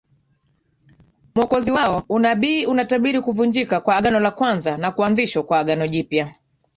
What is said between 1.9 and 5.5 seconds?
Unabii unatabiri kuvunjika kwa agano la kwanza na kuanzishwa